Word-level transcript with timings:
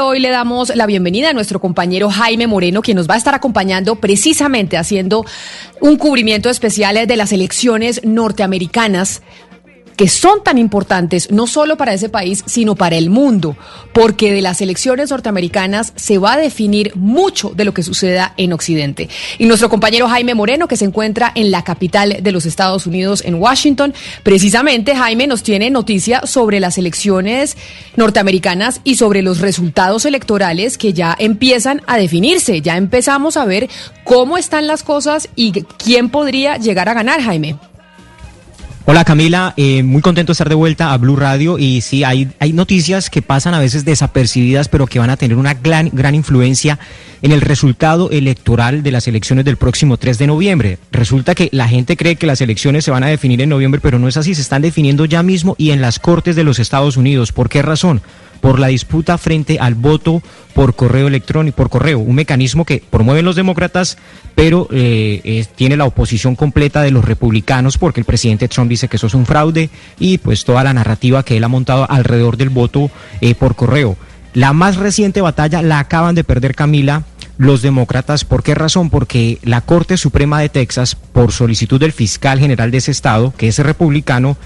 Hoy 0.00 0.20
le 0.20 0.28
damos 0.28 0.76
la 0.76 0.86
bienvenida 0.86 1.30
a 1.30 1.32
nuestro 1.32 1.60
compañero 1.60 2.08
Jaime 2.08 2.46
Moreno, 2.46 2.82
quien 2.82 2.96
nos 2.96 3.10
va 3.10 3.14
a 3.14 3.16
estar 3.16 3.34
acompañando 3.34 3.96
precisamente 3.96 4.76
haciendo 4.76 5.24
un 5.80 5.96
cubrimiento 5.96 6.50
especial 6.50 7.04
de 7.04 7.16
las 7.16 7.32
elecciones 7.32 8.00
norteamericanas 8.04 9.22
que 9.98 10.08
son 10.08 10.44
tan 10.44 10.58
importantes 10.58 11.32
no 11.32 11.48
solo 11.48 11.76
para 11.76 11.92
ese 11.92 12.08
país, 12.08 12.44
sino 12.46 12.76
para 12.76 12.96
el 12.96 13.10
mundo, 13.10 13.56
porque 13.92 14.32
de 14.32 14.42
las 14.42 14.60
elecciones 14.60 15.10
norteamericanas 15.10 15.92
se 15.96 16.18
va 16.18 16.34
a 16.34 16.38
definir 16.38 16.94
mucho 16.94 17.50
de 17.50 17.64
lo 17.64 17.74
que 17.74 17.82
suceda 17.82 18.32
en 18.36 18.52
Occidente. 18.52 19.08
Y 19.38 19.46
nuestro 19.46 19.68
compañero 19.68 20.06
Jaime 20.06 20.36
Moreno, 20.36 20.68
que 20.68 20.76
se 20.76 20.84
encuentra 20.84 21.32
en 21.34 21.50
la 21.50 21.64
capital 21.64 22.18
de 22.22 22.30
los 22.30 22.46
Estados 22.46 22.86
Unidos, 22.86 23.24
en 23.24 23.34
Washington, 23.34 23.92
precisamente 24.22 24.94
Jaime 24.94 25.26
nos 25.26 25.42
tiene 25.42 25.68
noticia 25.68 26.24
sobre 26.26 26.60
las 26.60 26.78
elecciones 26.78 27.56
norteamericanas 27.96 28.80
y 28.84 28.94
sobre 28.94 29.22
los 29.22 29.40
resultados 29.40 30.04
electorales 30.04 30.78
que 30.78 30.92
ya 30.92 31.16
empiezan 31.18 31.82
a 31.88 31.96
definirse. 31.96 32.60
Ya 32.60 32.76
empezamos 32.76 33.36
a 33.36 33.46
ver 33.46 33.68
cómo 34.04 34.38
están 34.38 34.68
las 34.68 34.84
cosas 34.84 35.28
y 35.34 35.50
quién 35.50 36.08
podría 36.08 36.56
llegar 36.56 36.88
a 36.88 36.94
ganar, 36.94 37.20
Jaime. 37.20 37.56
Hola 38.90 39.04
Camila, 39.04 39.52
eh, 39.58 39.82
muy 39.82 40.00
contento 40.00 40.30
de 40.30 40.32
estar 40.32 40.48
de 40.48 40.54
vuelta 40.54 40.94
a 40.94 40.96
Blue 40.96 41.14
Radio 41.14 41.58
y 41.58 41.82
sí, 41.82 42.04
hay, 42.04 42.30
hay 42.38 42.54
noticias 42.54 43.10
que 43.10 43.20
pasan 43.20 43.52
a 43.52 43.58
veces 43.58 43.84
desapercibidas 43.84 44.68
pero 44.68 44.86
que 44.86 44.98
van 44.98 45.10
a 45.10 45.18
tener 45.18 45.36
una 45.36 45.52
gran, 45.52 45.90
gran 45.92 46.14
influencia 46.14 46.78
en 47.20 47.32
el 47.32 47.42
resultado 47.42 48.10
electoral 48.10 48.82
de 48.82 48.90
las 48.90 49.06
elecciones 49.06 49.44
del 49.44 49.58
próximo 49.58 49.98
3 49.98 50.16
de 50.16 50.26
noviembre. 50.26 50.78
Resulta 50.90 51.34
que 51.34 51.50
la 51.52 51.68
gente 51.68 51.98
cree 51.98 52.16
que 52.16 52.26
las 52.26 52.40
elecciones 52.40 52.82
se 52.82 52.90
van 52.90 53.04
a 53.04 53.08
definir 53.08 53.42
en 53.42 53.50
noviembre 53.50 53.82
pero 53.82 53.98
no 53.98 54.08
es 54.08 54.16
así, 54.16 54.34
se 54.34 54.40
están 54.40 54.62
definiendo 54.62 55.04
ya 55.04 55.22
mismo 55.22 55.54
y 55.58 55.72
en 55.72 55.82
las 55.82 55.98
Cortes 55.98 56.34
de 56.34 56.44
los 56.44 56.58
Estados 56.58 56.96
Unidos. 56.96 57.30
¿Por 57.30 57.50
qué 57.50 57.60
razón? 57.60 58.00
Por 58.40 58.58
la 58.58 58.68
disputa 58.68 59.18
frente 59.18 59.58
al 59.58 59.74
voto 59.74 60.22
por 60.54 60.74
correo 60.74 61.08
electrónico, 61.08 61.56
por 61.56 61.70
correo, 61.70 61.98
un 61.98 62.14
mecanismo 62.14 62.64
que 62.64 62.82
promueven 62.90 63.24
los 63.24 63.36
demócratas, 63.36 63.98
pero 64.34 64.68
eh, 64.70 65.44
tiene 65.56 65.76
la 65.76 65.84
oposición 65.84 66.36
completa 66.36 66.82
de 66.82 66.90
los 66.90 67.04
republicanos, 67.04 67.78
porque 67.78 68.00
el 68.00 68.06
presidente 68.06 68.48
Trump 68.48 68.68
dice 68.68 68.88
que 68.88 68.96
eso 68.96 69.06
es 69.06 69.14
un 69.14 69.26
fraude 69.26 69.70
y 69.98 70.18
pues 70.18 70.44
toda 70.44 70.64
la 70.64 70.72
narrativa 70.72 71.22
que 71.22 71.36
él 71.36 71.44
ha 71.44 71.48
montado 71.48 71.88
alrededor 71.90 72.36
del 72.36 72.50
voto 72.50 72.90
eh, 73.20 73.34
por 73.34 73.54
correo. 73.54 73.96
La 74.34 74.52
más 74.52 74.76
reciente 74.76 75.20
batalla 75.20 75.62
la 75.62 75.78
acaban 75.78 76.14
de 76.14 76.24
perder 76.24 76.54
Camila 76.54 77.04
los 77.38 77.62
demócratas. 77.62 78.24
¿Por 78.24 78.42
qué 78.42 78.54
razón? 78.54 78.90
Porque 78.90 79.38
la 79.42 79.62
Corte 79.62 79.96
Suprema 79.96 80.40
de 80.40 80.48
Texas, 80.48 80.94
por 80.94 81.32
solicitud 81.32 81.80
del 81.80 81.92
fiscal 81.92 82.38
general 82.38 82.70
de 82.70 82.78
ese 82.78 82.90
estado, 82.90 83.32
que 83.36 83.48
es 83.48 83.58
republicano, 83.58 84.36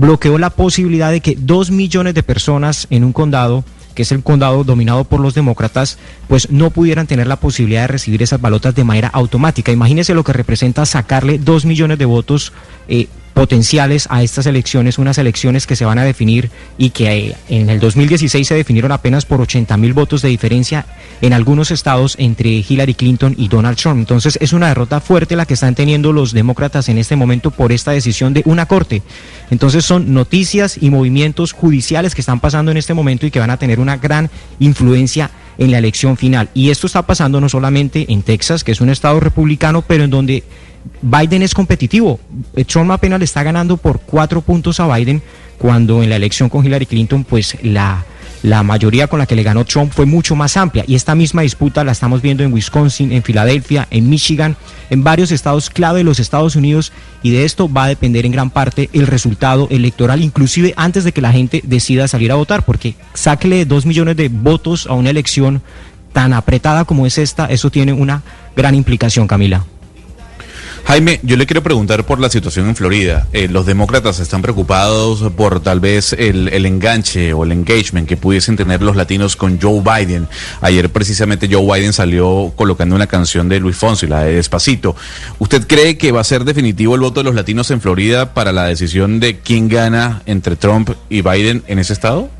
bloqueó 0.00 0.38
la 0.38 0.50
posibilidad 0.50 1.10
de 1.10 1.20
que 1.20 1.36
dos 1.38 1.70
millones 1.70 2.14
de 2.14 2.22
personas 2.22 2.86
en 2.90 3.04
un 3.04 3.12
condado 3.12 3.64
que 3.94 4.02
es 4.02 4.12
el 4.12 4.22
condado 4.22 4.62
dominado 4.62 5.02
por 5.02 5.20
los 5.20 5.34
demócratas, 5.34 5.98
pues 6.28 6.50
no 6.50 6.70
pudieran 6.70 7.08
tener 7.08 7.26
la 7.26 7.40
posibilidad 7.40 7.82
de 7.82 7.88
recibir 7.88 8.22
esas 8.22 8.40
balotas 8.40 8.74
de 8.74 8.84
manera 8.84 9.08
automática. 9.08 9.72
Imagínese 9.72 10.14
lo 10.14 10.22
que 10.22 10.32
representa 10.32 10.86
sacarle 10.86 11.38
dos 11.38 11.66
millones 11.66 11.98
de 11.98 12.04
votos 12.04 12.52
eh, 12.86 13.08
potenciales 13.34 14.06
a 14.10 14.22
estas 14.22 14.46
elecciones, 14.46 14.98
unas 14.98 15.18
elecciones 15.18 15.66
que 15.66 15.76
se 15.76 15.84
van 15.84 15.98
a 15.98 16.04
definir 16.04 16.50
y 16.78 16.90
que 16.90 17.10
eh, 17.10 17.36
en 17.48 17.70
el 17.70 17.80
2016 17.80 18.46
se 18.46 18.54
definieron 18.54 18.92
apenas 18.92 19.24
por 19.24 19.40
80 19.40 19.76
mil 19.76 19.92
votos 19.92 20.22
de 20.22 20.28
diferencia 20.28 20.86
en 21.20 21.32
algunos 21.32 21.70
estados 21.70 22.16
entre 22.18 22.64
Hillary 22.68 22.94
Clinton 22.94 23.34
y 23.36 23.48
Donald 23.48 23.76
Trump. 23.76 23.98
Entonces 23.98 24.38
es 24.40 24.52
una 24.52 24.68
derrota 24.68 25.00
fuerte 25.00 25.36
la 25.36 25.46
que 25.46 25.54
están 25.54 25.74
teniendo 25.74 26.12
los 26.12 26.32
demócratas 26.32 26.88
en 26.88 26.98
este 26.98 27.16
momento 27.16 27.50
por 27.50 27.72
esta 27.72 27.92
decisión 27.92 28.34
de 28.34 28.42
una 28.44 28.66
corte. 28.66 29.02
Entonces 29.50 29.84
son 29.84 30.12
noticias 30.12 30.78
y 30.80 30.90
movimientos 30.90 31.52
judiciales 31.52 32.14
que 32.14 32.20
están 32.20 32.40
pasando 32.40 32.70
en 32.70 32.76
este 32.76 32.94
momento 32.94 33.26
y 33.26 33.30
que 33.30 33.40
van 33.40 33.50
a 33.50 33.56
tener 33.56 33.80
una 33.80 33.96
gran 33.96 34.30
influencia 34.58 35.30
en 35.58 35.70
la 35.70 35.78
elección 35.78 36.16
final. 36.16 36.48
Y 36.54 36.70
esto 36.70 36.86
está 36.86 37.02
pasando 37.02 37.40
no 37.40 37.48
solamente 37.48 38.06
en 38.08 38.22
Texas, 38.22 38.64
que 38.64 38.72
es 38.72 38.80
un 38.80 38.90
estado 38.90 39.20
republicano, 39.20 39.82
pero 39.82 40.04
en 40.04 40.10
donde 40.10 40.44
Biden 41.02 41.42
es 41.42 41.54
competitivo. 41.54 42.20
Eh, 42.56 42.64
Trump 42.64 42.90
apenas 42.90 43.18
le 43.18 43.24
está 43.24 43.42
ganando 43.42 43.76
por 43.76 44.00
cuatro 44.00 44.40
puntos 44.40 44.80
a 44.80 44.94
Biden, 44.94 45.22
cuando 45.58 46.02
en 46.02 46.08
la 46.10 46.16
elección 46.16 46.48
con 46.48 46.64
Hillary 46.64 46.86
Clinton, 46.86 47.24
pues 47.24 47.56
la, 47.62 48.04
la 48.42 48.62
mayoría 48.62 49.06
con 49.06 49.18
la 49.18 49.26
que 49.26 49.36
le 49.36 49.42
ganó 49.42 49.64
Trump 49.64 49.92
fue 49.92 50.06
mucho 50.06 50.34
más 50.34 50.56
amplia. 50.56 50.84
Y 50.86 50.94
esta 50.94 51.14
misma 51.14 51.42
disputa 51.42 51.84
la 51.84 51.92
estamos 51.92 52.22
viendo 52.22 52.42
en 52.42 52.52
Wisconsin, 52.52 53.12
en 53.12 53.22
Filadelfia, 53.22 53.86
en 53.90 54.08
Michigan, 54.08 54.56
en 54.88 55.04
varios 55.04 55.30
estados 55.30 55.70
clave 55.70 55.98
de 55.98 56.04
los 56.04 56.20
Estados 56.20 56.56
Unidos. 56.56 56.92
Y 57.22 57.30
de 57.30 57.44
esto 57.44 57.70
va 57.70 57.84
a 57.84 57.88
depender 57.88 58.24
en 58.24 58.32
gran 58.32 58.50
parte 58.50 58.88
el 58.92 59.06
resultado 59.06 59.68
electoral, 59.70 60.22
inclusive 60.22 60.74
antes 60.76 61.04
de 61.04 61.12
que 61.12 61.20
la 61.20 61.32
gente 61.32 61.62
decida 61.64 62.08
salir 62.08 62.32
a 62.32 62.36
votar, 62.36 62.64
porque 62.64 62.94
sáquele 63.14 63.64
dos 63.64 63.86
millones 63.86 64.16
de 64.16 64.28
votos 64.28 64.86
a 64.86 64.94
una 64.94 65.10
elección 65.10 65.62
tan 66.12 66.32
apretada 66.32 66.84
como 66.84 67.06
es 67.06 67.18
esta, 67.18 67.46
eso 67.46 67.70
tiene 67.70 67.92
una 67.92 68.22
gran 68.56 68.74
implicación, 68.74 69.26
Camila. 69.26 69.64
Jaime, 70.84 71.20
yo 71.22 71.36
le 71.36 71.46
quiero 71.46 71.62
preguntar 71.62 72.04
por 72.04 72.18
la 72.18 72.30
situación 72.30 72.68
en 72.68 72.76
Florida. 72.76 73.28
Eh, 73.32 73.48
los 73.48 73.66
demócratas 73.66 74.18
están 74.18 74.42
preocupados 74.42 75.30
por 75.32 75.60
tal 75.60 75.80
vez 75.80 76.12
el, 76.12 76.48
el, 76.48 76.66
enganche 76.66 77.32
o 77.32 77.44
el 77.44 77.52
engagement 77.52 78.08
que 78.08 78.16
pudiesen 78.16 78.56
tener 78.56 78.82
los 78.82 78.96
latinos 78.96 79.36
con 79.36 79.60
Joe 79.60 79.80
Biden. 79.80 80.26
Ayer 80.60 80.90
precisamente 80.90 81.48
Joe 81.50 81.64
Biden 81.64 81.92
salió 81.92 82.52
colocando 82.56 82.96
una 82.96 83.06
canción 83.06 83.48
de 83.48 83.60
Luis 83.60 83.76
Fonsi, 83.76 84.06
la 84.06 84.24
de 84.24 84.34
Despacito. 84.34 84.96
¿Usted 85.38 85.66
cree 85.66 85.96
que 85.96 86.12
va 86.12 86.22
a 86.22 86.24
ser 86.24 86.44
definitivo 86.44 86.94
el 86.94 87.00
voto 87.00 87.20
de 87.20 87.24
los 87.24 87.34
latinos 87.34 87.70
en 87.70 87.80
Florida 87.80 88.34
para 88.34 88.52
la 88.52 88.64
decisión 88.64 89.20
de 89.20 89.38
quién 89.38 89.68
gana 89.68 90.22
entre 90.26 90.56
Trump 90.56 90.90
y 91.08 91.22
Biden 91.22 91.62
en 91.66 91.78
ese 91.78 91.92
estado? 91.92 92.30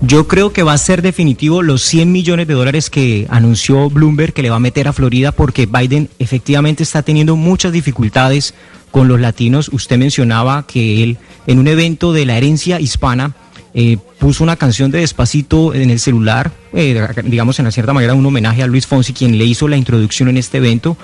Yo 0.00 0.28
creo 0.28 0.52
que 0.52 0.62
va 0.62 0.74
a 0.74 0.78
ser 0.78 1.02
definitivo 1.02 1.62
los 1.62 1.82
100 1.82 2.10
millones 2.12 2.46
de 2.46 2.54
dólares 2.54 2.90
que 2.90 3.26
anunció 3.30 3.88
Bloomberg 3.88 4.32
que 4.32 4.42
le 4.42 4.50
va 4.50 4.56
a 4.56 4.60
meter 4.60 4.88
a 4.88 4.92
Florida 4.92 5.32
porque 5.32 5.66
Biden 5.66 6.10
efectivamente 6.18 6.82
está 6.82 7.02
teniendo 7.02 7.36
muchas 7.36 7.72
dificultades 7.72 8.54
con 8.90 9.08
los 9.08 9.20
latinos. 9.20 9.70
Usted 9.72 9.96
mencionaba 9.96 10.66
que 10.66 11.02
él 11.02 11.16
en 11.46 11.58
un 11.58 11.68
evento 11.68 12.12
de 12.12 12.26
la 12.26 12.36
herencia 12.36 12.80
hispana 12.80 13.34
eh, 13.72 13.96
puso 14.18 14.44
una 14.44 14.56
canción 14.56 14.90
de 14.90 15.00
despacito 15.00 15.74
en 15.74 15.90
el 15.90 15.98
celular, 15.98 16.52
eh, 16.72 17.06
digamos 17.24 17.58
en 17.58 17.72
cierta 17.72 17.92
manera 17.92 18.14
un 18.14 18.26
homenaje 18.26 18.62
a 18.62 18.66
Luis 18.66 18.86
Fonsi, 18.86 19.12
quien 19.12 19.38
le 19.38 19.44
hizo 19.44 19.68
la 19.68 19.76
introducción 19.76 20.28
en 20.28 20.36
este 20.36 20.58
evento 20.58 20.96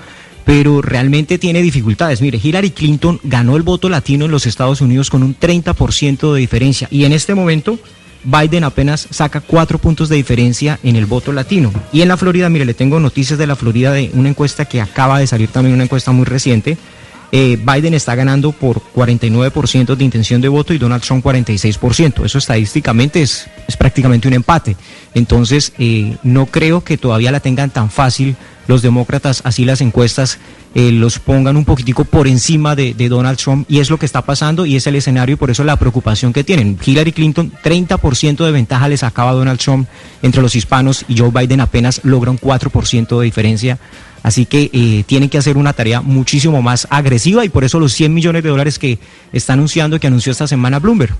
pero 0.44 0.82
realmente 0.82 1.38
tiene 1.38 1.62
dificultades. 1.62 2.22
Mire, 2.22 2.40
Hillary 2.42 2.70
Clinton 2.70 3.20
ganó 3.22 3.56
el 3.56 3.62
voto 3.62 3.88
latino 3.88 4.24
en 4.24 4.30
los 4.30 4.46
Estados 4.46 4.80
Unidos 4.80 5.10
con 5.10 5.22
un 5.22 5.38
30% 5.38 6.32
de 6.32 6.40
diferencia 6.40 6.88
y 6.90 7.04
en 7.04 7.12
este 7.12 7.34
momento 7.34 7.78
Biden 8.24 8.64
apenas 8.64 9.08
saca 9.10 9.40
cuatro 9.40 9.78
puntos 9.78 10.08
de 10.08 10.16
diferencia 10.16 10.78
en 10.82 10.96
el 10.96 11.06
voto 11.06 11.32
latino. 11.32 11.72
Y 11.92 12.02
en 12.02 12.08
la 12.08 12.16
Florida, 12.16 12.48
mire, 12.48 12.64
le 12.64 12.74
tengo 12.74 13.00
noticias 13.00 13.38
de 13.38 13.46
la 13.46 13.56
Florida 13.56 13.92
de 13.92 14.10
una 14.14 14.28
encuesta 14.28 14.64
que 14.64 14.80
acaba 14.80 15.18
de 15.18 15.26
salir 15.26 15.48
también, 15.48 15.74
una 15.74 15.84
encuesta 15.84 16.12
muy 16.12 16.24
reciente. 16.24 16.76
Eh, 17.32 17.58
Biden 17.64 17.94
está 17.94 18.14
ganando 18.14 18.50
por 18.52 18.82
49% 18.94 19.94
de 19.94 20.04
intención 20.04 20.40
de 20.40 20.48
voto 20.48 20.74
y 20.74 20.78
Donald 20.78 21.02
Trump 21.02 21.24
46%. 21.24 22.24
Eso 22.24 22.38
estadísticamente 22.38 23.22
es, 23.22 23.48
es 23.68 23.76
prácticamente 23.76 24.26
un 24.26 24.34
empate. 24.34 24.76
Entonces, 25.14 25.72
eh, 25.78 26.16
no 26.22 26.46
creo 26.46 26.82
que 26.82 26.98
todavía 26.98 27.30
la 27.30 27.40
tengan 27.40 27.70
tan 27.70 27.90
fácil 27.90 28.36
los 28.66 28.82
demócratas, 28.82 29.42
así 29.44 29.64
las 29.64 29.80
encuestas 29.80 30.38
eh, 30.76 30.92
los 30.92 31.18
pongan 31.18 31.56
un 31.56 31.64
poquitico 31.64 32.04
por 32.04 32.28
encima 32.28 32.76
de, 32.76 32.94
de, 32.94 33.08
Donald 33.08 33.36
Trump 33.36 33.66
y 33.68 33.80
es 33.80 33.90
lo 33.90 33.98
que 33.98 34.06
está 34.06 34.22
pasando 34.22 34.64
y 34.64 34.76
es 34.76 34.86
el 34.86 34.94
escenario 34.94 35.34
y 35.34 35.36
por 35.36 35.50
eso 35.50 35.64
la 35.64 35.76
preocupación 35.76 36.32
que 36.32 36.44
tienen. 36.44 36.78
Hillary 36.84 37.10
Clinton, 37.10 37.52
30% 37.64 38.44
de 38.44 38.52
ventaja 38.52 38.88
le 38.88 38.96
sacaba 38.96 39.32
Donald 39.32 39.58
Trump 39.58 39.88
entre 40.22 40.40
los 40.40 40.54
hispanos 40.54 41.04
y 41.08 41.18
Joe 41.18 41.32
Biden 41.32 41.60
apenas 41.60 42.00
logra 42.04 42.30
un 42.30 42.38
4% 42.38 43.18
de 43.18 43.24
diferencia. 43.24 43.78
Así 44.22 44.46
que 44.46 44.70
eh, 44.72 45.04
tienen 45.06 45.28
que 45.28 45.38
hacer 45.38 45.56
una 45.56 45.72
tarea 45.72 46.00
muchísimo 46.00 46.62
más 46.62 46.86
agresiva 46.90 47.44
y 47.44 47.48
por 47.48 47.64
eso 47.64 47.80
los 47.80 47.92
100 47.92 48.12
millones 48.12 48.42
de 48.42 48.50
dólares 48.50 48.78
que 48.78 48.98
está 49.32 49.54
anunciando, 49.54 49.98
que 49.98 50.06
anunció 50.06 50.32
esta 50.32 50.46
semana 50.46 50.78
Bloomberg. 50.78 51.14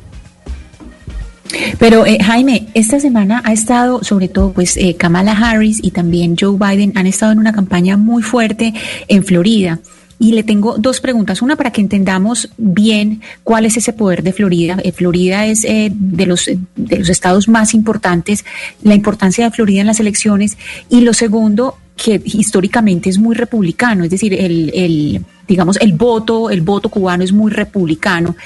Pero 1.79 2.07
eh, 2.07 2.19
Jaime, 2.23 2.67
esta 2.75 3.01
semana 3.01 3.43
ha 3.45 3.53
estado, 3.53 4.05
sobre 4.05 4.29
todo, 4.29 4.53
pues 4.53 4.77
eh, 4.77 4.95
Kamala 4.97 5.33
Harris 5.33 5.79
y 5.83 5.91
también 5.91 6.37
Joe 6.39 6.57
Biden 6.57 6.93
han 6.97 7.07
estado 7.07 7.33
en 7.33 7.39
una 7.39 7.53
campaña 7.53 7.97
muy 7.97 8.23
fuerte 8.23 8.75
en 9.09 9.25
Florida. 9.25 9.81
Y 10.19 10.33
le 10.33 10.43
tengo 10.43 10.77
dos 10.77 11.01
preguntas. 11.01 11.41
Una 11.41 11.57
para 11.57 11.73
que 11.73 11.81
entendamos 11.81 12.51
bien 12.59 13.23
cuál 13.43 13.65
es 13.65 13.79
ese 13.79 13.95
poder 13.95 14.23
de 14.23 14.35
Florida. 14.35 14.77
Eh, 14.85 14.93
Florida 14.93 15.47
es 15.47 15.65
eh, 15.65 15.91
de, 15.95 16.27
los, 16.27 16.45
de 16.77 16.99
los 16.99 17.09
estados 17.09 17.49
más 17.49 17.73
importantes, 17.73 18.45
la 18.83 18.95
importancia 18.95 19.47
de 19.47 19.51
Florida 19.51 19.81
en 19.81 19.87
las 19.87 19.99
elecciones. 19.99 20.59
Y 20.91 21.01
lo 21.01 21.15
segundo, 21.15 21.79
que 22.03 22.21
históricamente 22.25 23.11
es 23.11 23.19
muy 23.19 23.35
republicano, 23.35 24.05
es 24.05 24.11
decir, 24.11 24.33
el, 24.33 24.71
el 24.75 25.25
digamos, 25.47 25.77
el 25.81 25.93
voto, 25.93 26.49
el 26.49 26.63
voto 26.63 26.89
cubano 26.89 27.23
es 27.23 27.33
muy 27.33 27.51
republicano. 27.53 28.37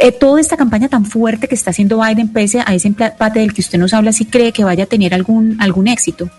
Eh, 0.00 0.12
toda 0.12 0.40
esta 0.40 0.56
campaña 0.56 0.88
tan 0.88 1.04
fuerte 1.04 1.48
que 1.48 1.56
está 1.56 1.70
haciendo 1.70 2.00
Biden, 2.00 2.28
pese 2.28 2.60
a 2.64 2.72
ese 2.72 2.88
empate 2.88 3.40
del 3.40 3.52
que 3.52 3.62
usted 3.62 3.78
nos 3.78 3.92
habla, 3.94 4.12
¿sí 4.12 4.26
cree 4.26 4.52
que 4.52 4.62
vaya 4.62 4.84
a 4.84 4.86
tener 4.86 5.12
algún, 5.12 5.56
algún 5.60 5.88
éxito? 5.88 6.30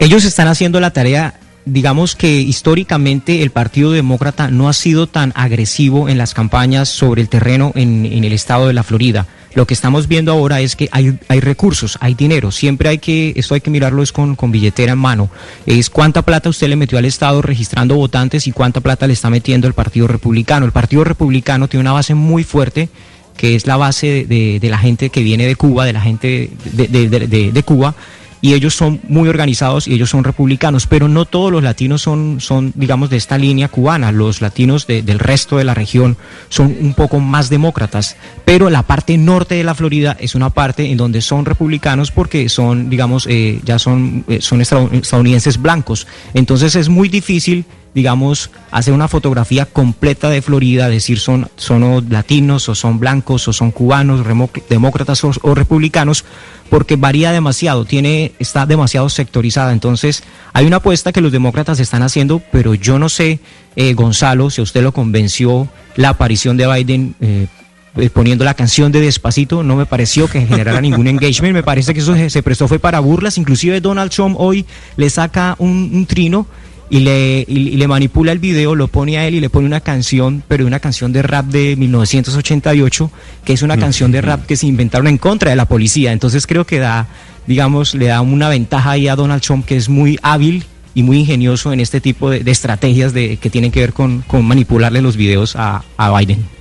Ellos 0.00 0.24
están 0.24 0.48
haciendo 0.48 0.80
la 0.80 0.92
tarea 0.92 1.34
digamos 1.64 2.16
que 2.16 2.40
históricamente 2.40 3.42
el 3.42 3.50
Partido 3.50 3.92
Demócrata 3.92 4.50
no 4.50 4.70
ha 4.70 4.72
sido 4.72 5.06
tan 5.06 5.32
agresivo 5.36 6.08
en 6.08 6.16
las 6.16 6.32
campañas 6.32 6.88
sobre 6.88 7.20
el 7.20 7.28
terreno 7.28 7.72
en, 7.74 8.06
en, 8.06 8.24
el 8.24 8.32
estado 8.32 8.68
de 8.68 8.72
la 8.72 8.82
Florida. 8.82 9.26
Lo 9.58 9.66
que 9.66 9.74
estamos 9.74 10.06
viendo 10.06 10.30
ahora 10.30 10.60
es 10.60 10.76
que 10.76 10.88
hay, 10.92 11.18
hay 11.26 11.40
recursos, 11.40 11.98
hay 12.00 12.14
dinero. 12.14 12.52
Siempre 12.52 12.90
hay 12.90 12.98
que, 12.98 13.32
esto 13.34 13.54
hay 13.54 13.60
que 13.60 13.70
mirarlo 13.70 14.04
es 14.04 14.12
con, 14.12 14.36
con 14.36 14.52
billetera 14.52 14.92
en 14.92 15.00
mano. 15.00 15.30
Es 15.66 15.90
cuánta 15.90 16.22
plata 16.22 16.48
usted 16.48 16.68
le 16.68 16.76
metió 16.76 16.96
al 16.96 17.04
Estado 17.04 17.42
registrando 17.42 17.96
votantes 17.96 18.46
y 18.46 18.52
cuánta 18.52 18.80
plata 18.80 19.08
le 19.08 19.14
está 19.14 19.30
metiendo 19.30 19.66
el 19.66 19.74
Partido 19.74 20.06
Republicano. 20.06 20.64
El 20.64 20.70
Partido 20.70 21.02
Republicano 21.02 21.66
tiene 21.66 21.80
una 21.80 21.90
base 21.90 22.14
muy 22.14 22.44
fuerte 22.44 22.88
que 23.36 23.56
es 23.56 23.66
la 23.66 23.76
base 23.76 24.26
de, 24.28 24.60
la 24.62 24.78
gente 24.78 25.10
que 25.10 25.24
viene 25.24 25.44
de 25.44 25.56
Cuba, 25.56 25.84
de 25.84 25.92
la 25.92 26.02
gente 26.02 26.50
de, 26.72 27.08
de 27.08 27.62
Cuba, 27.64 27.96
y 28.40 28.54
ellos 28.54 28.74
son 28.74 29.00
muy 29.08 29.28
organizados 29.28 29.88
y 29.88 29.94
ellos 29.94 30.10
son 30.10 30.24
republicanos, 30.24 30.86
pero 30.86 31.08
no 31.08 31.24
todos 31.24 31.50
los 31.50 31.62
latinos 31.62 32.02
son, 32.02 32.40
son 32.40 32.72
digamos, 32.74 33.10
de 33.10 33.16
esta 33.16 33.38
línea 33.38 33.68
cubana. 33.68 34.12
Los 34.12 34.40
latinos 34.40 34.86
de, 34.86 35.02
del 35.02 35.18
resto 35.18 35.56
de 35.56 35.64
la 35.64 35.74
región 35.74 36.16
son 36.48 36.76
un 36.80 36.94
poco 36.94 37.20
más 37.20 37.50
demócratas, 37.50 38.16
pero 38.44 38.70
la 38.70 38.82
parte 38.82 39.16
norte 39.18 39.56
de 39.56 39.64
la 39.64 39.74
Florida 39.74 40.16
es 40.20 40.34
una 40.34 40.50
parte 40.50 40.90
en 40.90 40.96
donde 40.96 41.20
son 41.20 41.44
republicanos 41.44 42.10
porque 42.10 42.48
son, 42.48 42.90
digamos, 42.90 43.26
eh, 43.28 43.60
ya 43.64 43.78
son, 43.78 44.24
eh, 44.28 44.40
son 44.40 44.60
estadounidenses 44.60 45.60
blancos. 45.60 46.06
Entonces 46.34 46.76
es 46.76 46.88
muy 46.88 47.08
difícil 47.08 47.64
digamos, 47.94 48.50
hacer 48.70 48.94
una 48.94 49.08
fotografía 49.08 49.66
completa 49.66 50.28
de 50.30 50.42
Florida, 50.42 50.88
decir 50.88 51.18
son, 51.18 51.48
son 51.56 52.06
latinos 52.10 52.68
o 52.68 52.74
son 52.74 52.98
blancos 52.98 53.48
o 53.48 53.52
son 53.52 53.70
cubanos, 53.70 54.24
demócratas 54.68 55.24
o, 55.24 55.32
o, 55.42 55.54
republicanos, 55.54 56.24
porque 56.70 56.96
varía 56.96 57.32
demasiado, 57.32 57.84
tiene, 57.84 58.32
está 58.38 58.66
demasiado 58.66 59.08
sectorizada. 59.08 59.72
Entonces, 59.72 60.22
hay 60.52 60.66
una 60.66 60.76
apuesta 60.76 61.12
que 61.12 61.20
los 61.20 61.32
demócratas 61.32 61.80
están 61.80 62.02
haciendo, 62.02 62.42
pero 62.52 62.74
yo 62.74 62.98
no 62.98 63.08
sé, 63.08 63.40
eh, 63.76 63.94
Gonzalo, 63.94 64.50
si 64.50 64.60
a 64.60 64.64
usted 64.64 64.82
lo 64.82 64.92
convenció 64.92 65.68
la 65.96 66.10
aparición 66.10 66.56
de 66.56 66.66
Biden. 66.66 67.14
Eh, 67.20 67.46
poniendo 68.12 68.44
la 68.44 68.54
canción 68.54 68.92
de 68.92 69.00
Despacito, 69.00 69.64
no 69.64 69.74
me 69.74 69.84
pareció 69.84 70.28
que 70.28 70.46
generara 70.46 70.80
ningún 70.80 71.06
engagement, 71.08 71.52
me 71.52 71.64
parece 71.64 71.94
que 71.94 72.00
eso 72.00 72.14
se, 72.28 72.42
prestó 72.44 72.68
fue 72.68 72.78
para 72.78 73.00
burlas, 73.00 73.38
inclusive 73.38 73.80
Donald 73.80 74.12
Trump 74.12 74.36
hoy 74.38 74.66
le 74.96 75.10
saca 75.10 75.56
un, 75.58 75.90
un 75.92 76.06
trino 76.06 76.46
y 76.90 77.00
le, 77.00 77.44
y, 77.46 77.76
le 77.76 77.88
manipula 77.88 78.32
el 78.32 78.38
video, 78.38 78.74
lo 78.74 78.88
pone 78.88 79.18
a 79.18 79.26
él 79.26 79.34
y 79.34 79.40
le 79.40 79.50
pone 79.50 79.66
una 79.66 79.80
canción, 79.80 80.42
pero 80.48 80.66
una 80.66 80.80
canción 80.80 81.12
de 81.12 81.22
rap 81.22 81.46
de 81.46 81.76
1988, 81.76 83.10
que 83.44 83.52
es 83.52 83.62
una 83.62 83.76
mm. 83.76 83.80
canción 83.80 84.12
de 84.12 84.20
rap 84.20 84.46
que 84.46 84.56
se 84.56 84.66
inventaron 84.66 85.06
en 85.06 85.18
contra 85.18 85.50
de 85.50 85.56
la 85.56 85.66
policía. 85.66 86.12
Entonces 86.12 86.46
creo 86.46 86.64
que 86.64 86.78
da, 86.78 87.06
digamos, 87.46 87.94
le 87.94 88.06
da 88.06 88.20
una 88.20 88.48
ventaja 88.48 88.92
ahí 88.92 89.08
a 89.08 89.16
Donald 89.16 89.42
Trump 89.42 89.66
que 89.66 89.76
es 89.76 89.88
muy 89.88 90.18
hábil 90.22 90.64
y 90.94 91.02
muy 91.02 91.18
ingenioso 91.18 91.72
en 91.72 91.80
este 91.80 92.00
tipo 92.00 92.30
de, 92.30 92.40
de 92.40 92.50
estrategias 92.50 93.12
de, 93.12 93.36
que 93.36 93.50
tienen 93.50 93.70
que 93.70 93.80
ver 93.80 93.92
con, 93.92 94.22
con 94.22 94.44
manipularle 94.44 95.02
los 95.02 95.16
videos 95.16 95.56
a, 95.56 95.84
a 95.96 96.18
Biden. 96.18 96.57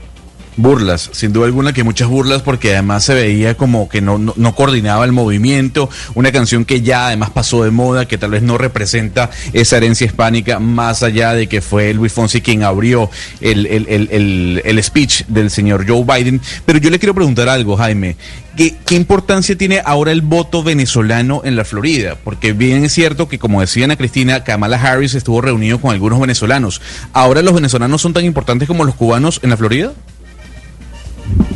Burlas, 0.57 1.09
sin 1.13 1.33
duda 1.33 1.45
alguna 1.45 1.71
que 1.71 1.83
muchas 1.83 2.07
burlas 2.07 2.41
porque 2.41 2.73
además 2.73 3.05
se 3.05 3.13
veía 3.13 3.55
como 3.55 3.87
que 3.87 4.01
no, 4.01 4.17
no, 4.17 4.55
coordinaba 4.55 5.05
el 5.05 5.11
movimiento, 5.11 5.89
una 6.15 6.31
canción 6.31 6.65
que 6.65 6.81
ya 6.81 7.07
además 7.07 7.29
pasó 7.29 7.63
de 7.63 7.71
moda, 7.71 8.07
que 8.07 8.17
tal 8.17 8.31
vez 8.31 8.41
no 8.41 8.57
representa 8.57 9.29
esa 9.53 9.77
herencia 9.77 10.05
hispánica 10.05 10.59
más 10.59 11.03
allá 11.03 11.33
de 11.33 11.47
que 11.47 11.61
fue 11.61 11.93
Luis 11.93 12.11
Fonsi 12.11 12.41
quien 12.41 12.63
abrió 12.63 13.09
el, 13.39 13.67
el, 13.67 13.87
el, 13.87 14.61
el 14.65 14.83
speech 14.83 15.25
del 15.27 15.51
señor 15.51 15.87
Joe 15.87 16.03
Biden. 16.03 16.41
Pero 16.65 16.79
yo 16.79 16.89
le 16.89 16.99
quiero 16.99 17.13
preguntar 17.13 17.47
algo, 17.49 17.77
Jaime. 17.77 18.15
¿Qué, 18.57 18.75
¿Qué, 18.83 18.95
importancia 18.95 19.55
tiene 19.55 19.83
ahora 19.85 20.11
el 20.11 20.21
voto 20.21 20.63
venezolano 20.63 21.41
en 21.45 21.55
la 21.55 21.63
Florida? 21.63 22.17
Porque 22.23 22.53
bien 22.53 22.83
es 22.83 22.91
cierto 22.91 23.27
que, 23.27 23.37
como 23.37 23.61
decía 23.61 23.85
Ana 23.85 23.97
Cristina, 23.97 24.43
Kamala 24.43 24.81
Harris 24.81 25.13
estuvo 25.13 25.41
reunido 25.41 25.79
con 25.79 25.91
algunos 25.91 26.19
venezolanos. 26.19 26.81
¿Ahora 27.13 27.43
los 27.43 27.53
venezolanos 27.53 28.01
son 28.01 28.13
tan 28.13 28.25
importantes 28.25 28.67
como 28.67 28.83
los 28.83 28.95
cubanos 28.95 29.39
en 29.43 29.51
la 29.51 29.57
Florida? 29.57 29.93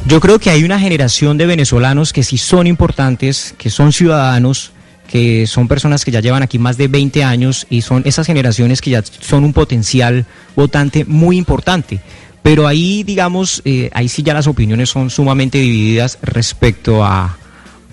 Yo 0.08 0.20
creo 0.20 0.40
que 0.40 0.50
hay 0.50 0.64
una 0.64 0.80
generación 0.80 1.38
de 1.38 1.46
venezolanos 1.46 2.12
que 2.12 2.24
sí 2.24 2.38
son 2.38 2.68
importantes, 2.68 3.56
que 3.58 3.70
son 3.70 3.94
ciudadanos, 3.94 4.72
que 5.08 5.46
son 5.48 5.68
personas 5.68 6.06
que 6.06 6.12
ya 6.12 6.22
llevan 6.22 6.44
aquí 6.44 6.58
más 6.58 6.78
de 6.78 6.88
20 6.88 7.24
años 7.24 7.68
y 7.70 7.82
son 7.82 8.02
esas 8.06 8.28
generaciones 8.28 8.82
que 8.82 8.92
ya 8.92 9.04
son 9.04 9.44
un 9.44 9.54
potencial 9.54 10.26
votante 10.56 11.06
muy 11.06 11.38
importante. 11.38 12.00
Pero 12.44 12.68
ahí, 12.68 13.04
digamos, 13.04 13.62
eh, 13.66 13.90
ahí 13.94 14.08
sí 14.08 14.24
ya 14.24 14.34
las 14.34 14.48
opiniones 14.48 14.90
son 14.90 15.10
sumamente 15.10 15.60
divididas 15.60 16.18
respecto 16.22 17.04
a, 17.04 17.38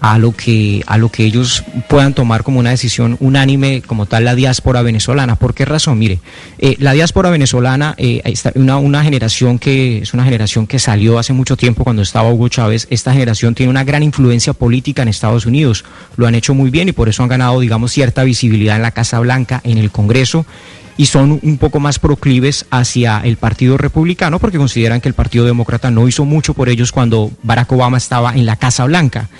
a 0.00 0.18
lo 0.18 0.32
que 0.32 0.82
a 0.86 0.98
lo 0.98 1.10
que 1.10 1.24
ellos 1.24 1.64
puedan 1.88 2.14
tomar 2.14 2.42
como 2.44 2.60
una 2.60 2.70
decisión 2.70 3.16
unánime 3.20 3.82
como 3.82 4.06
tal 4.06 4.24
la 4.24 4.34
diáspora 4.34 4.82
venezolana. 4.82 5.36
¿Por 5.36 5.54
qué 5.54 5.64
razón? 5.64 5.98
Mire, 5.98 6.20
eh, 6.58 6.76
la 6.78 6.92
diáspora 6.92 7.30
venezolana 7.30 7.94
eh, 7.98 8.20
está 8.24 8.52
una, 8.54 8.78
una 8.78 9.02
generación 9.02 9.58
que 9.58 9.98
es 9.98 10.14
una 10.14 10.24
generación 10.24 10.66
que 10.66 10.78
salió 10.78 11.18
hace 11.18 11.32
mucho 11.32 11.56
tiempo 11.56 11.84
cuando 11.84 12.02
estaba 12.02 12.30
Hugo 12.30 12.48
Chávez. 12.48 12.86
Esta 12.90 13.12
generación 13.12 13.54
tiene 13.54 13.70
una 13.70 13.84
gran 13.84 14.02
influencia 14.02 14.52
política 14.52 15.02
en 15.02 15.08
Estados 15.08 15.46
Unidos. 15.46 15.84
Lo 16.16 16.26
han 16.26 16.34
hecho 16.34 16.54
muy 16.54 16.70
bien 16.70 16.88
y 16.88 16.92
por 16.92 17.08
eso 17.08 17.22
han 17.22 17.28
ganado, 17.28 17.60
digamos, 17.60 17.92
cierta 17.92 18.24
visibilidad 18.24 18.76
en 18.76 18.82
la 18.82 18.90
Casa 18.92 19.18
Blanca, 19.20 19.60
en 19.64 19.78
el 19.78 19.90
Congreso 19.90 20.46
y 20.98 21.06
son 21.06 21.38
un 21.42 21.58
poco 21.58 21.80
más 21.80 21.98
proclives 22.00 22.66
hacia 22.70 23.20
el 23.20 23.36
Partido 23.36 23.78
Republicano 23.78 24.40
porque 24.40 24.58
consideran 24.58 25.00
que 25.00 25.08
el 25.08 25.14
Partido 25.14 25.46
Demócrata 25.46 25.90
no 25.90 26.08
hizo 26.08 26.24
mucho 26.24 26.54
por 26.54 26.68
ellos 26.68 26.92
cuando 26.92 27.30
Barack 27.44 27.70
Obama 27.72 27.96
estaba 27.96 28.34
en 28.34 28.44
la 28.44 28.56
Casa 28.56 28.84
Blanca 28.84 29.30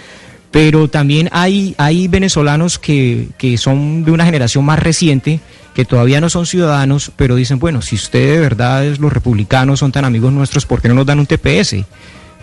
pero 0.51 0.89
también 0.89 1.29
hay, 1.33 1.75
hay 1.79 2.09
venezolanos 2.09 2.79
que, 2.79 3.29
que 3.39 3.59
son 3.59 4.05
de 4.05 4.11
una 4.11 4.25
generación 4.25 4.65
más 4.65 4.79
reciente, 4.79 5.41
que 5.75 5.85
todavía 5.85 6.21
no 6.21 6.31
son 6.31 6.47
ciudadanos, 6.47 7.13
pero 7.17 7.37
dicen, 7.37 7.59
bueno, 7.59 7.83
si 7.83 7.95
ustedes 7.95 8.37
de 8.37 8.41
verdad 8.41 8.85
los 8.99 9.13
republicanos 9.13 9.79
son 9.81 9.93
tan 9.93 10.05
amigos 10.05 10.33
nuestros, 10.33 10.67
¿por 10.67 10.81
qué 10.81 10.89
no 10.89 10.95
nos 10.95 11.07
dan 11.07 11.21
un 11.21 11.27
TPS? 11.27 11.85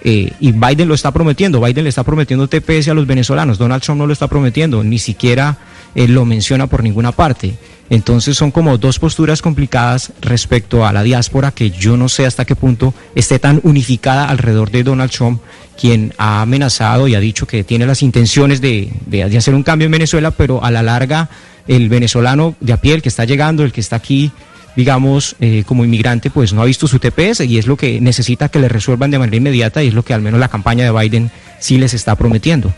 Eh, 0.08 0.32
y 0.40 0.52
Biden 0.52 0.88
lo 0.88 0.94
está 0.94 1.12
prometiendo, 1.12 1.60
Biden 1.60 1.84
le 1.84 1.90
está 1.90 2.04
prometiendo 2.04 2.48
TPS 2.48 2.90
a 2.90 2.94
los 2.94 3.08
venezolanos, 3.08 3.58
Donald 3.58 3.82
Trump 3.82 3.98
no 3.98 4.06
lo 4.06 4.14
está 4.14 4.28
prometiendo, 4.28 4.84
ni 4.84 5.00
siquiera 5.00 5.58
eh, 5.96 6.08
lo 6.08 6.26
menciona 6.26 6.68
por 6.68 6.84
ninguna 6.84 7.12
parte. 7.12 7.56
Entonces 7.90 8.36
son 8.36 8.52
como 8.52 8.78
dos 8.78 8.98
posturas 9.00 9.42
complicadas 9.42 10.12
respecto 10.22 10.86
a 10.86 10.94
la 10.94 11.04
diáspora 11.04 11.52
que 11.52 11.70
yo 11.70 11.98
no 11.98 12.10
sé 12.10 12.26
hasta 12.26 12.46
qué 12.46 12.56
punto 12.56 12.94
esté 13.14 13.38
tan 13.38 13.60
unificada 13.64 14.28
alrededor 14.28 14.72
de 14.72 14.84
Donald 14.84 15.12
Trump, 15.12 15.42
quien 15.80 16.14
ha 16.18 16.42
amenazado 16.42 17.08
y 17.08 17.16
ha 17.16 17.20
dicho 17.20 17.46
que 17.46 17.64
tiene 17.64 17.86
las 17.86 18.02
intenciones 18.02 18.60
de, 18.60 18.92
de, 19.06 19.24
hacer 19.24 19.54
un 19.54 19.64
cambio 19.64 19.86
en 19.86 19.92
Venezuela, 19.92 20.32
pero 20.32 20.64
a 20.64 20.72
la 20.72 20.82
larga 20.82 21.30
el 21.68 21.90
venezolano 21.90 22.56
de 22.60 22.74
a 22.74 22.78
pie, 22.78 22.96
el 22.96 23.02
que 23.02 23.10
está 23.10 23.26
llegando, 23.26 23.64
el 23.64 23.72
que 23.72 23.82
está 23.82 23.98
aquí, 23.98 24.32
digamos, 24.76 25.36
eh, 25.40 25.64
como 25.66 25.86
inmigrante, 25.86 26.32
pues 26.32 26.54
no 26.54 26.62
ha 26.62 26.66
visto 26.66 26.88
su 26.88 27.00
TPS 27.00 27.42
y 27.42 27.58
es 27.58 27.68
lo 27.68 27.78
que 27.78 28.02
necesita 28.02 28.50
que 28.50 28.60
le 28.60 28.68
resuelvan 28.68 29.12
de 29.12 29.20
manera 29.20 29.38
inmediata 29.38 29.84
y 29.84 29.88
es 29.88 29.94
lo 29.94 30.04
que 30.04 30.14
al 30.14 30.22
menos 30.22 30.40
la 30.40 30.48
campaña 30.48 30.86
de 30.86 30.92
Biden 30.92 31.30
sí 31.60 31.78
les 31.78 31.94
está 31.94 32.16
prometiendo. 32.16 32.74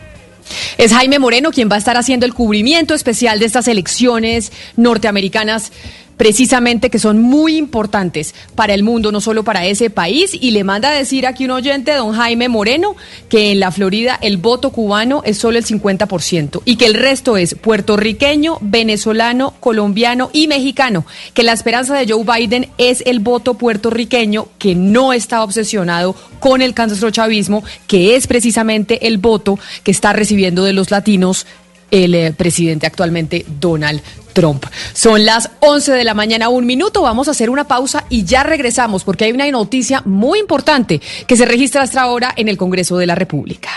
Es 0.77 0.93
Jaime 0.93 1.19
Moreno 1.19 1.51
quien 1.51 1.69
va 1.69 1.75
a 1.75 1.79
estar 1.79 1.97
haciendo 1.97 2.25
el 2.25 2.33
cubrimiento 2.33 2.93
especial 2.93 3.39
de 3.39 3.45
estas 3.45 3.67
elecciones 3.67 4.51
norteamericanas 4.75 5.71
precisamente 6.17 6.89
que 6.89 6.99
son 6.99 7.21
muy 7.21 7.55
importantes 7.55 8.35
para 8.55 8.73
el 8.73 8.83
mundo, 8.83 9.11
no 9.11 9.21
solo 9.21 9.43
para 9.43 9.65
ese 9.65 9.89
país. 9.89 10.31
Y 10.39 10.51
le 10.51 10.63
manda 10.63 10.89
a 10.89 10.93
decir 10.93 11.25
aquí 11.25 11.45
un 11.45 11.51
oyente, 11.51 11.93
don 11.93 12.13
Jaime 12.13 12.49
Moreno, 12.49 12.95
que 13.29 13.51
en 13.51 13.59
la 13.59 13.71
Florida 13.71 14.17
el 14.21 14.37
voto 14.37 14.71
cubano 14.71 15.21
es 15.23 15.37
solo 15.37 15.57
el 15.57 15.65
50% 15.65 16.61
y 16.65 16.75
que 16.75 16.85
el 16.85 16.95
resto 16.95 17.37
es 17.37 17.55
puertorriqueño, 17.55 18.57
venezolano, 18.61 19.53
colombiano 19.59 20.29
y 20.33 20.47
mexicano. 20.47 21.05
Que 21.33 21.43
la 21.43 21.53
esperanza 21.53 21.95
de 21.95 22.11
Joe 22.11 22.23
Biden 22.23 22.69
es 22.77 23.03
el 23.05 23.19
voto 23.19 23.53
puertorriqueño 23.53 24.47
que 24.57 24.75
no 24.75 25.13
está 25.13 25.43
obsesionado 25.43 26.15
con 26.39 26.61
el 26.61 26.73
chavismo, 27.11 27.63
que 27.87 28.15
es 28.15 28.27
precisamente 28.27 29.07
el 29.07 29.17
voto 29.17 29.59
que 29.83 29.91
está 29.91 30.13
recibiendo 30.13 30.63
de 30.63 30.73
los 30.73 30.91
latinos 30.91 31.45
el 31.91 32.15
eh, 32.15 32.33
presidente 32.33 32.85
actualmente 32.85 33.45
Donald 33.59 34.01
Trump. 34.37 34.65
Son 34.93 35.25
las 35.25 35.49
11 35.61 35.93
de 35.93 36.03
la 36.03 36.13
mañana, 36.13 36.49
un 36.49 36.67
minuto. 36.67 37.01
Vamos 37.01 37.27
a 37.27 37.31
hacer 37.31 37.49
una 37.49 37.63
pausa 37.63 38.05
y 38.07 38.23
ya 38.23 38.43
regresamos 38.43 39.03
porque 39.03 39.25
hay 39.25 39.31
una 39.31 39.49
noticia 39.49 40.03
muy 40.05 40.37
importante 40.37 41.01
que 41.25 41.35
se 41.35 41.45
registra 41.45 41.81
hasta 41.81 42.01
ahora 42.01 42.33
en 42.35 42.47
el 42.47 42.55
Congreso 42.55 42.99
de 42.99 43.07
la 43.07 43.15
República. 43.15 43.69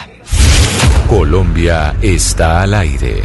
Colombia 1.09 1.97
está 2.03 2.61
al 2.61 2.75
aire. 2.75 3.23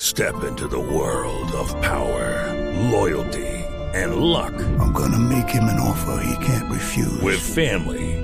Step 0.00 0.34
into 0.48 0.66
the 0.66 0.78
world 0.78 1.52
of 1.54 1.70
power, 1.82 2.50
loyalty, 2.90 3.44
and 3.94 4.16
luck. 4.16 4.54
I'm 4.80 4.92
gonna 4.94 5.18
make 5.18 5.50
him 5.50 5.64
an 5.64 5.78
offer 5.78 6.18
he 6.24 6.46
can't 6.46 6.70
refuse. 6.70 7.20
With 7.20 7.40
family, 7.40 8.23